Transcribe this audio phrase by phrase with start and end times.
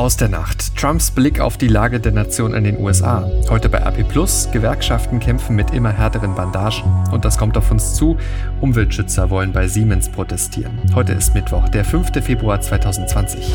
[0.00, 0.78] Aus der Nacht.
[0.78, 3.30] Trumps Blick auf die Lage der Nation in den USA.
[3.50, 4.48] Heute bei AP Plus.
[4.50, 6.84] Gewerkschaften kämpfen mit immer härteren Bandagen.
[7.12, 8.16] Und das kommt auf uns zu.
[8.62, 10.80] Umweltschützer wollen bei Siemens protestieren.
[10.94, 12.12] Heute ist Mittwoch, der 5.
[12.24, 13.52] Februar 2020.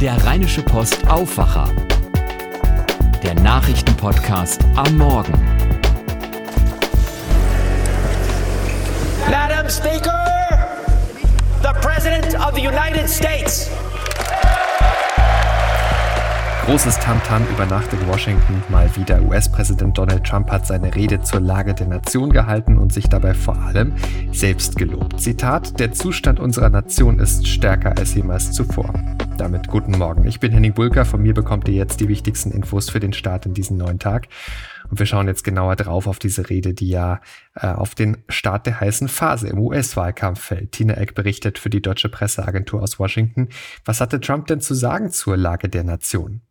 [0.00, 1.68] Der Rheinische Post Aufwacher.
[3.22, 5.34] Der Nachrichtenpodcast am Morgen.
[9.30, 10.26] Madam Speaker,
[11.62, 13.70] the President of the United States.
[16.70, 18.62] Großes Tamtam über Nacht in Washington.
[18.68, 23.08] Mal wieder US-Präsident Donald Trump hat seine Rede zur Lage der Nation gehalten und sich
[23.08, 23.92] dabei vor allem
[24.30, 25.20] selbst gelobt.
[25.20, 28.94] Zitat, der Zustand unserer Nation ist stärker als jemals zuvor.
[29.36, 30.28] Damit guten Morgen.
[30.28, 31.04] Ich bin Henning Bulker.
[31.04, 34.28] Von mir bekommt ihr jetzt die wichtigsten Infos für den Start in diesen neuen Tag.
[34.88, 37.20] Und wir schauen jetzt genauer drauf auf diese Rede, die ja
[37.56, 40.70] äh, auf den Start der heißen Phase im US-Wahlkampf fällt.
[40.70, 43.48] Tina Eck berichtet für die deutsche Presseagentur aus Washington.
[43.84, 46.42] Was hatte Trump denn zu sagen zur Lage der Nation?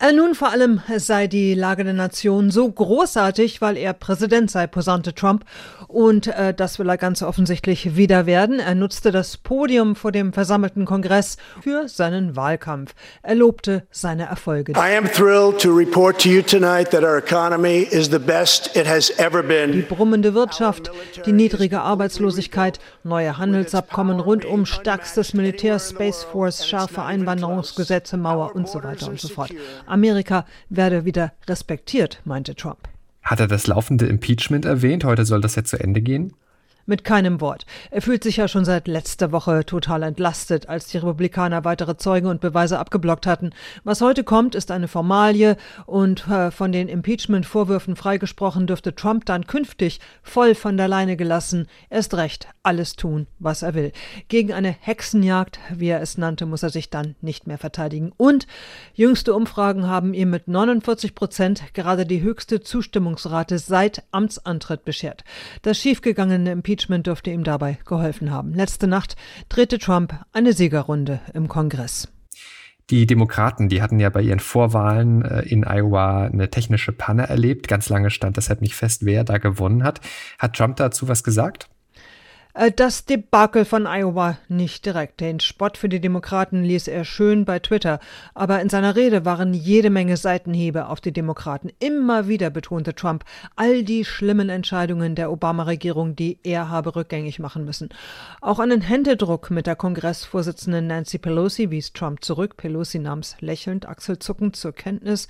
[0.00, 4.66] Äh, nun vor allem sei die Lage der Nation so großartig, weil er Präsident sei,
[4.66, 5.44] posante Trump.
[5.86, 8.58] Und äh, das will er ganz offensichtlich wieder werden.
[8.58, 12.94] Er nutzte das Podium vor dem versammelten Kongress für seinen Wahlkampf.
[13.22, 14.72] Er lobte seine Erfolge.
[14.72, 18.88] I am thrilled to report to you tonight that our economy is the best it
[18.88, 19.70] has ever been.
[19.70, 20.90] Die brummende Wirtschaft,
[21.24, 28.68] die niedrige Arbeitslosigkeit, neue Handelsabkommen rund um stärkstes Militär, Space Force, scharfe Einwanderungsgesetze, Mauer und
[28.68, 29.52] so weiter und so fort.
[29.86, 32.88] Amerika werde wieder respektiert, meinte Trump.
[33.22, 35.04] Hat er das laufende Impeachment erwähnt?
[35.04, 36.34] Heute soll das ja zu Ende gehen?
[36.86, 37.64] Mit keinem Wort.
[37.90, 42.26] Er fühlt sich ja schon seit letzter Woche total entlastet, als die Republikaner weitere Zeugen
[42.26, 43.52] und Beweise abgeblockt hatten.
[43.84, 49.46] Was heute kommt, ist eine Formalie und äh, von den Impeachment-Vorwürfen freigesprochen dürfte Trump dann
[49.46, 53.92] künftig voll von der Leine gelassen erst recht alles tun, was er will.
[54.28, 58.12] Gegen eine Hexenjagd, wie er es nannte, muss er sich dann nicht mehr verteidigen.
[58.18, 58.46] Und
[58.92, 65.24] jüngste Umfragen haben ihm mit 49 Prozent gerade die höchste Zustimmungsrate seit Amtsantritt beschert.
[65.62, 68.52] Das schiefgegangene Impeachment Impeachment dürfte ihm dabei geholfen haben.
[68.52, 69.14] Letzte Nacht
[69.48, 72.08] drehte Trump eine Siegerrunde im Kongress.
[72.90, 77.68] Die Demokraten, die hatten ja bei ihren Vorwahlen äh, in Iowa eine technische Panne erlebt.
[77.68, 80.00] Ganz lange stand deshalb nicht fest, wer da gewonnen hat.
[80.40, 81.68] Hat Trump dazu was gesagt?
[82.54, 85.20] Äh, das Debakel von Iowa nicht direkt.
[85.20, 87.98] Den Spott für die Demokraten ließ er schön bei Twitter,
[88.32, 91.70] aber in seiner Rede waren jede Menge Seitenhiebe auf die Demokraten.
[91.80, 93.24] Immer wieder betonte Trump
[93.56, 97.88] all die schlimmen Entscheidungen der Obama-Regierung, die er habe rückgängig machen müssen.
[98.40, 102.56] Auch einen Händedruck mit der Kongressvorsitzenden Nancy Pelosi wies Trump zurück.
[102.56, 105.28] Pelosi nahm es lächelnd, achselzuckend zur Kenntnis.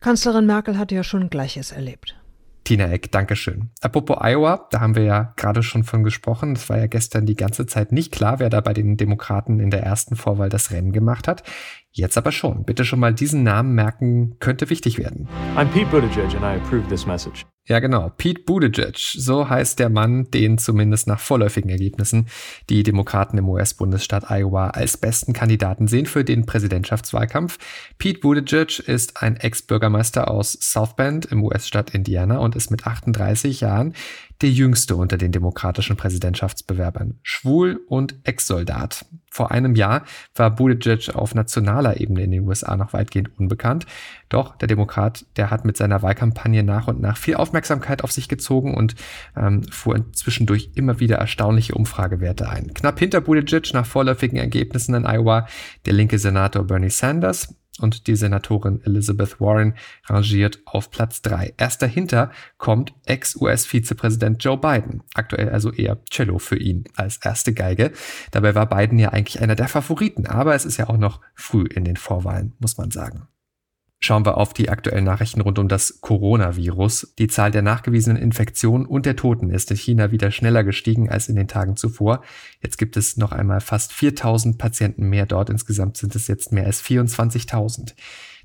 [0.00, 2.16] Kanzlerin Merkel hatte ja schon Gleiches erlebt.
[2.64, 3.70] Tina Eck, Dankeschön.
[3.80, 6.52] Apropos Iowa, da haben wir ja gerade schon von gesprochen.
[6.52, 9.70] Es war ja gestern die ganze Zeit nicht klar, wer da bei den Demokraten in
[9.70, 11.42] der ersten Vorwahl das Rennen gemacht hat.
[11.94, 12.64] Jetzt aber schon.
[12.64, 15.28] Bitte schon mal diesen Namen merken, könnte wichtig werden.
[15.56, 17.44] I'm Pete Buttigieg and I approve this message.
[17.68, 18.10] Ja, genau.
[18.16, 22.28] Pete Buttigieg, so heißt der Mann, den zumindest nach vorläufigen Ergebnissen
[22.70, 27.58] die Demokraten im US-Bundesstaat Iowa als besten Kandidaten sehen für den Präsidentschaftswahlkampf.
[27.98, 33.60] Pete Buttigieg ist ein Ex-Bürgermeister aus South Bend im US-Staat Indiana und ist mit 38
[33.60, 33.94] Jahren
[34.42, 37.18] der jüngste unter den demokratischen Präsidentschaftsbewerbern.
[37.22, 39.04] Schwul und Ex-Soldat.
[39.30, 40.04] Vor einem Jahr
[40.34, 43.86] war Buttigieg auf nationaler Ebene in den USA noch weitgehend unbekannt.
[44.28, 48.28] Doch der Demokrat, der hat mit seiner Wahlkampagne nach und nach viel Aufmerksamkeit auf sich
[48.28, 48.94] gezogen und
[49.36, 52.74] ähm, fuhr zwischendurch immer wieder erstaunliche Umfragewerte ein.
[52.74, 55.46] Knapp hinter Buttigieg nach vorläufigen Ergebnissen in Iowa
[55.86, 59.74] der linke Senator Bernie Sanders, und die Senatorin Elizabeth Warren
[60.04, 61.54] rangiert auf Platz 3.
[61.56, 67.92] Erst dahinter kommt Ex-US-Vizepräsident Joe Biden, aktuell also eher Cello für ihn als erste Geige.
[68.30, 71.64] Dabei war Biden ja eigentlich einer der Favoriten, aber es ist ja auch noch früh
[71.64, 73.28] in den Vorwahlen, muss man sagen.
[74.04, 77.14] Schauen wir auf die aktuellen Nachrichten rund um das Coronavirus.
[77.20, 81.28] Die Zahl der nachgewiesenen Infektionen und der Toten ist in China wieder schneller gestiegen als
[81.28, 82.24] in den Tagen zuvor.
[82.60, 85.50] Jetzt gibt es noch einmal fast 4000 Patienten mehr dort.
[85.50, 87.94] Insgesamt sind es jetzt mehr als 24.000.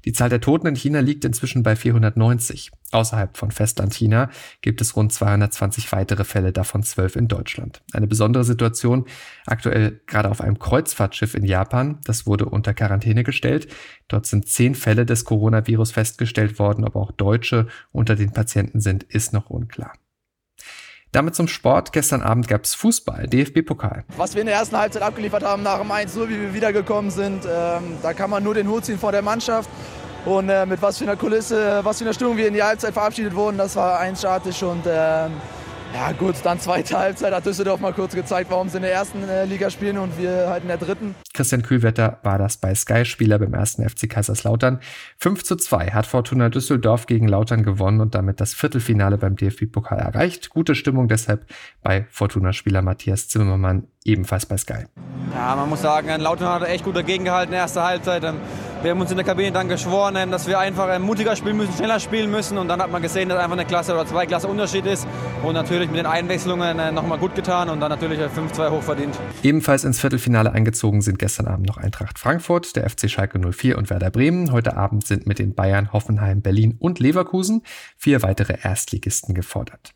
[0.07, 2.71] Die Zahl der Toten in China liegt inzwischen bei 490.
[2.93, 4.29] Außerhalb von Festland China
[4.61, 7.81] gibt es rund 220 weitere Fälle, davon 12 in Deutschland.
[7.91, 9.03] Eine besondere Situation
[9.45, 11.99] aktuell gerade auf einem Kreuzfahrtschiff in Japan.
[12.05, 13.67] Das wurde unter Quarantäne gestellt.
[14.07, 16.85] Dort sind zehn Fälle des Coronavirus festgestellt worden.
[16.85, 19.91] Ob auch Deutsche unter den Patienten sind, ist noch unklar.
[21.11, 21.93] Damit zum Sport.
[21.93, 24.03] Gestern Abend gab es Fußball, DFB-Pokal.
[24.17, 27.11] Was wir in der ersten Halbzeit abgeliefert haben nach dem 1 so wie wir wiedergekommen
[27.11, 29.69] sind, ähm, da kann man nur den Hut ziehen vor der Mannschaft.
[30.27, 32.93] Und äh, mit was für einer Kulisse, was für einer Stimmung wir in die Halbzeit
[32.93, 35.29] verabschiedet wurden, das war einstatisch und äh,
[35.93, 39.23] Ja gut, dann zweite Halbzeit hat Düsseldorf mal kurz gezeigt, warum sie in der ersten
[39.23, 41.15] äh, Liga spielen und wir halt in der dritten.
[41.33, 44.81] Christian Kühlwetter war das bei Sky-Spieler beim ersten FC Kaiserslautern.
[45.19, 49.97] 5 zu 2 hat Fortuna Düsseldorf gegen Lautern gewonnen und damit das Viertelfinale beim DFB-Pokal
[49.97, 50.49] erreicht.
[50.49, 51.45] Gute Stimmung deshalb
[51.81, 54.87] bei Fortuna-Spieler Matthias Zimmermann, ebenfalls bei Sky.
[55.33, 58.25] Ja, man muss sagen, Lautern hat echt gut dagegen gehalten in der ersten Halbzeit.
[58.25, 58.35] Ähm,
[58.83, 61.73] wir haben uns in der Kabine dann geschworen, dass wir einfach ähm, mutiger spielen müssen,
[61.73, 62.57] schneller spielen müssen.
[62.57, 65.07] Und dann hat man gesehen, dass einfach eine Klasse oder zwei Klasse Unterschied ist.
[65.43, 69.17] Und natürlich mit den Einwechslungen äh, nochmal gut getan und dann natürlich 5-2 äh, hochverdient.
[69.43, 73.89] Ebenfalls ins Viertelfinale eingezogen sind gestern Abend noch Eintracht Frankfurt, der FC Schalke 04 und
[73.89, 74.51] Werder Bremen.
[74.51, 77.63] Heute Abend sind mit den Bayern, Hoffenheim, Berlin und Leverkusen
[77.97, 79.93] vier weitere Erstligisten gefordert.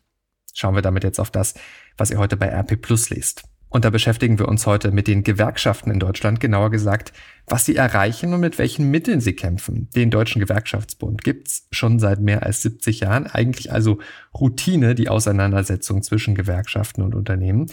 [0.54, 1.54] Schauen wir damit jetzt auf das,
[1.96, 3.44] was ihr heute bei RP Plus lest.
[3.72, 7.12] Und da beschäftigen wir uns heute mit den Gewerkschaften in Deutschland, genauer gesagt
[7.46, 9.88] was sie erreichen und mit welchen Mitteln sie kämpfen.
[9.94, 13.26] Den Deutschen Gewerkschaftsbund gibt's schon seit mehr als 70 Jahren.
[13.26, 13.98] Eigentlich also
[14.32, 17.66] Routine, die Auseinandersetzung zwischen Gewerkschaften und Unternehmen.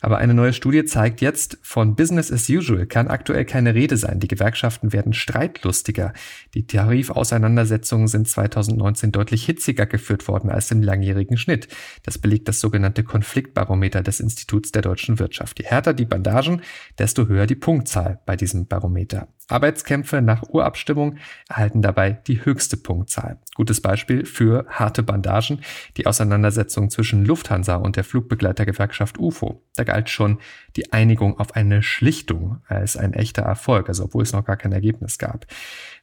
[0.00, 4.20] Aber eine neue Studie zeigt jetzt, von Business as usual kann aktuell keine Rede sein.
[4.20, 6.12] Die Gewerkschaften werden streitlustiger.
[6.52, 11.68] Die Tarifauseinandersetzungen sind 2019 deutlich hitziger geführt worden als im langjährigen Schnitt.
[12.02, 15.43] Das belegt das sogenannte Konfliktbarometer des Instituts der deutschen Wirtschaft.
[15.58, 16.62] Je härter die Bandagen,
[16.98, 19.28] desto höher die Punktzahl bei diesem Barometer.
[19.48, 21.16] Arbeitskämpfe nach Urabstimmung
[21.48, 23.38] erhalten dabei die höchste Punktzahl.
[23.54, 25.60] Gutes Beispiel für harte Bandagen,
[25.96, 29.62] die Auseinandersetzung zwischen Lufthansa und der Flugbegleitergewerkschaft UFO.
[29.76, 30.38] Da galt schon
[30.76, 34.72] die Einigung auf eine Schlichtung als ein echter Erfolg, also obwohl es noch gar kein
[34.72, 35.46] Ergebnis gab.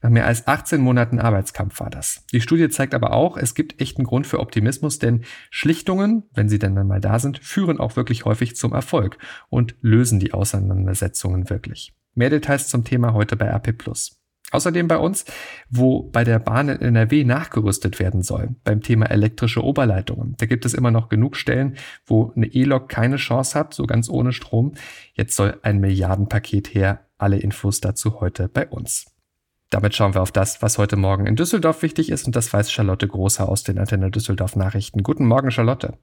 [0.02, 2.26] Nach mehr als 18 Monaten Arbeitskampf war das.
[2.32, 6.60] Die Studie zeigt aber auch, es gibt echten Grund für Optimismus, denn Schlichtungen, wenn sie
[6.60, 9.18] denn dann mal da sind, führen auch wirklich häufig zum Erfolg
[9.50, 11.94] und lösen die Auseinandersetzungen wirklich.
[12.16, 13.74] Mehr Details zum Thema heute bei RP+.
[14.52, 15.24] Außerdem bei uns,
[15.70, 20.36] wo bei der Bahn in NRW nachgerüstet werden soll beim Thema elektrische Oberleitungen.
[20.38, 24.10] Da gibt es immer noch genug Stellen, wo eine E-Lok keine Chance hat, so ganz
[24.10, 24.74] ohne Strom.
[25.14, 27.08] Jetzt soll ein Milliardenpaket her.
[27.18, 29.06] Alle Infos dazu heute bei uns.
[29.70, 32.70] Damit schauen wir auf das, was heute Morgen in Düsseldorf wichtig ist und das weiß
[32.70, 35.02] Charlotte Großer aus den Antenne Düsseldorf Nachrichten.
[35.02, 35.94] Guten Morgen, Charlotte.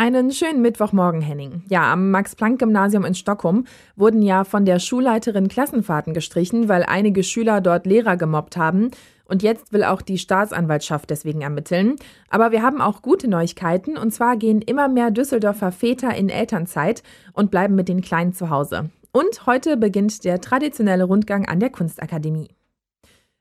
[0.00, 1.64] Einen schönen Mittwochmorgen, Henning.
[1.68, 3.64] Ja, am Max-Planck-Gymnasium in Stockholm
[3.96, 8.92] wurden ja von der Schulleiterin Klassenfahrten gestrichen, weil einige Schüler dort Lehrer gemobbt haben.
[9.24, 11.96] Und jetzt will auch die Staatsanwaltschaft deswegen ermitteln.
[12.30, 13.98] Aber wir haben auch gute Neuigkeiten.
[13.98, 17.02] Und zwar gehen immer mehr Düsseldorfer Väter in Elternzeit
[17.32, 18.90] und bleiben mit den Kleinen zu Hause.
[19.10, 22.50] Und heute beginnt der traditionelle Rundgang an der Kunstakademie.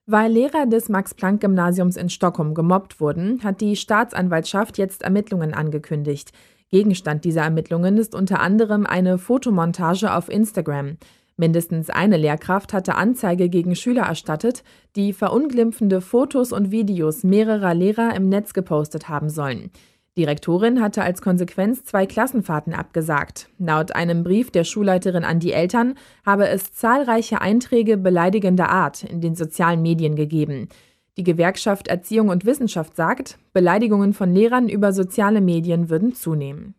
[0.09, 6.31] Weil Lehrer des Max-Planck-Gymnasiums in Stockholm gemobbt wurden, hat die Staatsanwaltschaft jetzt Ermittlungen angekündigt.
[6.71, 10.95] Gegenstand dieser Ermittlungen ist unter anderem eine Fotomontage auf Instagram.
[11.36, 14.63] Mindestens eine Lehrkraft hatte Anzeige gegen Schüler erstattet,
[14.95, 19.71] die verunglimpfende Fotos und Videos mehrerer Lehrer im Netz gepostet haben sollen.
[20.17, 23.49] Die Rektorin hatte als Konsequenz zwei Klassenfahrten abgesagt.
[23.59, 25.93] Laut einem Brief der Schulleiterin an die Eltern
[26.25, 30.69] habe es zahlreiche Einträge beleidigender Art in den sozialen Medien gegeben.
[31.17, 36.73] Die Gewerkschaft Erziehung und Wissenschaft sagt, Beleidigungen von Lehrern über soziale Medien würden zunehmen.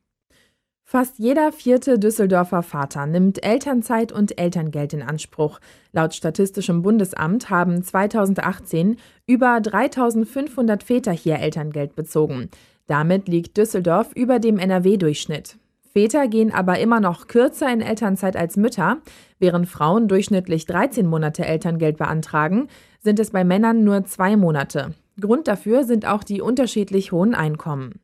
[0.83, 5.61] Fast jeder vierte Düsseldorfer Vater nimmt Elternzeit und Elterngeld in Anspruch.
[5.93, 8.97] Laut Statistischem Bundesamt haben 2018
[9.27, 12.49] über 3500 Väter hier Elterngeld bezogen.
[12.89, 15.59] Damit liegt Düsseldorf über dem NRW-Durchschnitt.
[15.93, 18.99] Väter gehen aber immer noch kürzer in Elternzeit als Mütter.
[19.39, 22.69] Während Frauen durchschnittlich 13 Monate Elterngeld beantragen,
[23.01, 24.95] sind es bei Männern nur zwei Monate.
[25.21, 28.01] Grund dafür sind auch die unterschiedlich hohen Einkommen.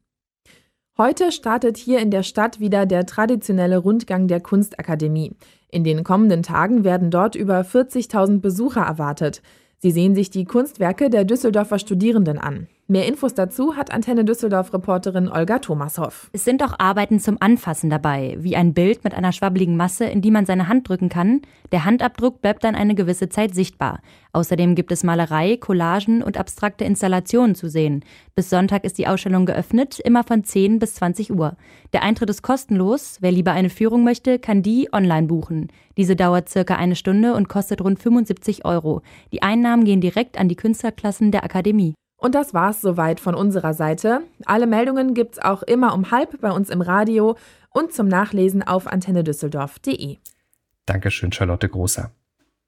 [0.98, 5.32] Heute startet hier in der Stadt wieder der traditionelle Rundgang der Kunstakademie.
[5.68, 9.42] In den kommenden Tagen werden dort über 40.000 Besucher erwartet.
[9.78, 12.68] Sie sehen sich die Kunstwerke der Düsseldorfer Studierenden an.
[12.86, 16.28] Mehr Infos dazu hat Antenne Düsseldorf-Reporterin Olga Thomashoff.
[16.34, 20.20] Es sind auch Arbeiten zum Anfassen dabei, wie ein Bild mit einer schwabbeligen Masse, in
[20.20, 21.40] die man seine Hand drücken kann.
[21.72, 24.00] Der Handabdruck bleibt dann eine gewisse Zeit sichtbar.
[24.34, 28.04] Außerdem gibt es Malerei, Collagen und abstrakte Installationen zu sehen.
[28.34, 31.56] Bis Sonntag ist die Ausstellung geöffnet, immer von 10 bis 20 Uhr.
[31.94, 33.16] Der Eintritt ist kostenlos.
[33.22, 35.68] Wer lieber eine Führung möchte, kann die online buchen.
[35.96, 39.00] Diese dauert circa eine Stunde und kostet rund 75 Euro.
[39.32, 41.94] Die Einnahmen gehen direkt an die Künstlerklassen der Akademie.
[42.24, 44.22] Und das war's soweit von unserer Seite.
[44.46, 47.36] Alle Meldungen gibt's auch immer um halb bei uns im Radio
[47.68, 50.16] und zum Nachlesen auf antennedüsseldorf.de.
[50.86, 52.12] Dankeschön, Charlotte Großer.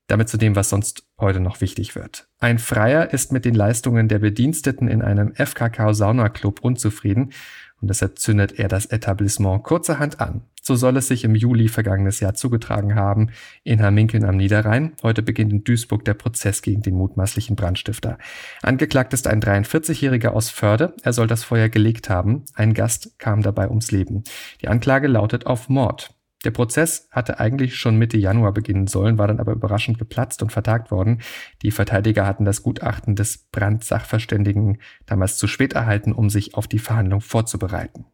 [0.08, 2.28] Damit zu dem, was sonst heute noch wichtig wird.
[2.38, 7.32] Ein Freier ist mit den Leistungen der Bediensteten in einem FKK Sauna Club unzufrieden
[7.80, 10.42] und deshalb zündet er das Etablissement kurzerhand an.
[10.62, 13.30] So soll es sich im Juli vergangenes Jahr zugetragen haben
[13.62, 14.94] in Hamminkeln am Niederrhein.
[15.02, 18.18] Heute beginnt in Duisburg der Prozess gegen den mutmaßlichen Brandstifter.
[18.62, 20.94] Angeklagt ist ein 43-Jähriger aus Förde.
[21.02, 22.44] Er soll das Feuer gelegt haben.
[22.54, 24.24] Ein Gast kam dabei ums Leben.
[24.62, 26.15] Die Anklage lautet auf Mord.
[26.44, 30.52] Der Prozess hatte eigentlich schon Mitte Januar beginnen sollen, war dann aber überraschend geplatzt und
[30.52, 31.22] vertagt worden.
[31.62, 36.78] Die Verteidiger hatten das Gutachten des Brandsachverständigen damals zu spät erhalten, um sich auf die
[36.78, 38.06] Verhandlung vorzubereiten.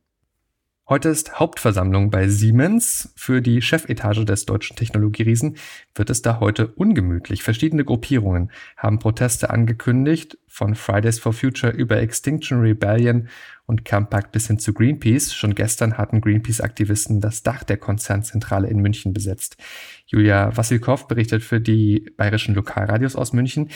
[0.92, 3.14] Heute ist Hauptversammlung bei Siemens.
[3.16, 5.56] Für die Chefetage des deutschen Technologieriesen
[5.94, 7.42] wird es da heute ungemütlich.
[7.42, 13.28] Verschiedene Gruppierungen haben Proteste angekündigt, von Fridays for Future über Extinction Rebellion
[13.64, 15.32] und Campact bis hin zu Greenpeace.
[15.32, 19.56] Schon gestern hatten Greenpeace-Aktivisten das Dach der Konzernzentrale in München besetzt.
[20.04, 23.70] Julia Wassilkow berichtet für die bayerischen Lokalradios aus München.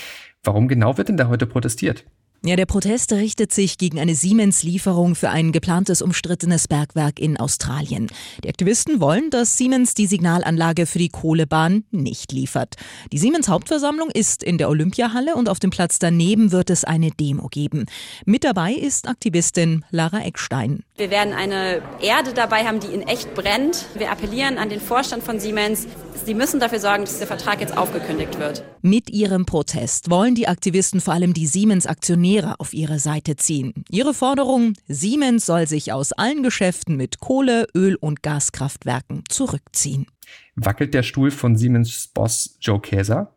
[0.45, 2.05] Warum genau wird denn da heute protestiert?
[2.45, 8.09] Ja, der Protest richtet sich gegen eine Siemens-Lieferung für ein geplantes umstrittenes Bergwerk in Australien.
[8.45, 12.75] Die Aktivisten wollen, dass Siemens die Signalanlage für die Kohlebahn nicht liefert.
[13.11, 17.49] Die Siemens-Hauptversammlung ist in der Olympiahalle und auf dem Platz daneben wird es eine Demo
[17.49, 17.87] geben.
[18.27, 20.85] Mit dabei ist Aktivistin Lara Eckstein.
[20.97, 23.87] Wir werden eine Erde dabei haben, die in echt brennt.
[23.95, 25.89] Wir appellieren an den Vorstand von Siemens,
[26.25, 28.65] Sie müssen dafür sorgen, dass der Vertrag jetzt aufgekündigt wird.
[28.83, 33.85] Mit ihrem Protest wollen die Aktivisten vor allem die Siemens-Aktionäre auf ihre Seite ziehen.
[33.91, 40.07] Ihre Forderung, Siemens soll sich aus allen Geschäften mit Kohle, Öl und Gaskraftwerken zurückziehen.
[40.55, 43.36] Wackelt der Stuhl von Siemens Boss Joe Käser?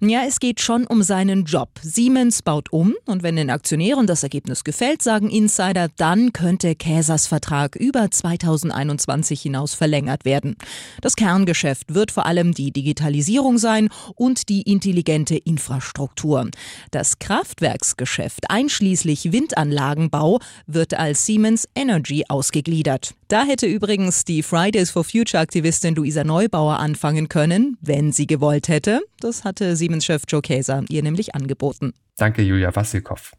[0.00, 1.70] Ja, es geht schon um seinen Job.
[1.80, 7.26] Siemens baut um und wenn den Aktionären das Ergebnis gefällt, sagen Insider, dann könnte Käsers
[7.26, 10.56] Vertrag über 2021 hinaus verlängert werden.
[11.00, 16.50] Das Kerngeschäft wird vor allem die Digitalisierung sein und die intelligente Infrastruktur.
[16.90, 23.14] Das Kraftwerksgeschäft einschließlich Windanlagenbau wird als Siemens Energy ausgegliedert.
[23.28, 28.68] Da hätte übrigens die Fridays for Future Aktivistin Luisa Neubauer anfangen können, wenn sie gewollt
[28.68, 29.00] hätte.
[29.18, 31.92] Das hatte Siemens-Chef Joe Kaeser ihr nämlich angeboten.
[32.16, 33.32] Danke, Julia Wassilkow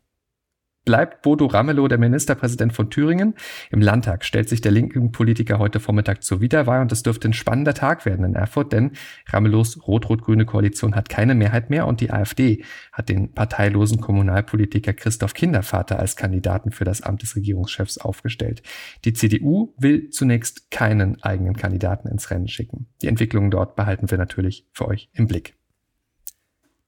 [0.87, 3.33] bleibt Bodo Ramelow der Ministerpräsident von Thüringen.
[3.71, 7.33] Im Landtag stellt sich der linken Politiker heute Vormittag zur Wiederwahl und es dürfte ein
[7.33, 8.93] spannender Tag werden in Erfurt, denn
[9.27, 12.63] Ramelows rot-rot-grüne Koalition hat keine Mehrheit mehr und die AfD
[12.93, 18.63] hat den parteilosen Kommunalpolitiker Christoph Kindervater als Kandidaten für das Amt des Regierungschefs aufgestellt.
[19.03, 22.87] Die CDU will zunächst keinen eigenen Kandidaten ins Rennen schicken.
[23.01, 25.57] Die Entwicklungen dort behalten wir natürlich für euch im Blick.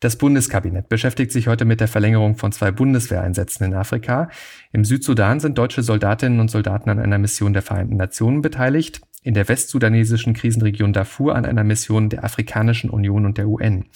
[0.02, 4.30] Das Bundeskabinett beschäftigt sich heute mit der Verlängerung von zwei Bundeswehreinsätzen in Afrika.
[4.72, 9.34] Im Südsudan sind deutsche Soldatinnen und Soldaten an einer Mission der Vereinten Nationen beteiligt, in
[9.34, 13.88] der westsudanesischen Krisenregion Darfur an einer Mission der Afrikanischen Union und der UN.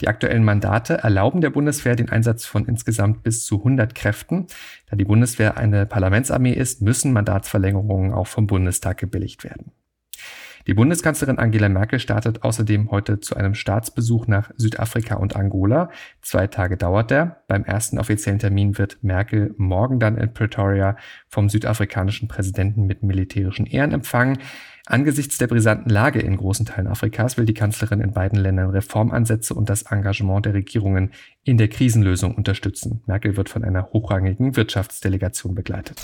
[0.00, 4.46] Die aktuellen Mandate erlauben der Bundeswehr den Einsatz von insgesamt bis zu 100 Kräften.
[4.88, 9.72] Da die Bundeswehr eine Parlamentsarmee ist, müssen Mandatsverlängerungen auch vom Bundestag gebilligt werden.
[10.66, 15.90] Die Bundeskanzlerin Angela Merkel startet außerdem heute zu einem Staatsbesuch nach Südafrika und Angola.
[16.20, 17.42] Zwei Tage dauert der.
[17.48, 20.96] Beim ersten offiziellen Termin wird Merkel morgen dann in Pretoria
[21.28, 24.38] vom südafrikanischen Präsidenten mit militärischen Ehren empfangen.
[24.90, 29.54] Angesichts der brisanten Lage in großen Teilen Afrikas will die Kanzlerin in beiden Ländern Reformansätze
[29.54, 31.12] und das Engagement der Regierungen
[31.44, 33.00] in der Krisenlösung unterstützen.
[33.06, 36.02] Merkel wird von einer hochrangigen Wirtschaftsdelegation begleitet.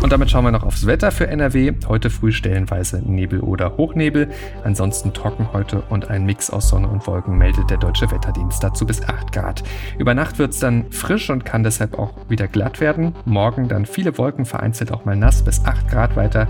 [0.00, 1.72] Und damit schauen wir noch aufs Wetter für NRW.
[1.88, 4.28] Heute früh stellenweise Nebel oder Hochnebel,
[4.62, 8.86] ansonsten trocken heute und ein Mix aus Sonne und Wolken meldet der Deutsche Wetterdienst dazu
[8.86, 9.64] bis 8 Grad.
[9.98, 13.16] Über Nacht wird es dann frisch und kann deshalb auch wieder glatt werden.
[13.24, 16.46] Morgen dann viele Wolken, vereinzelt auch mal nass bis 8 Grad weiter.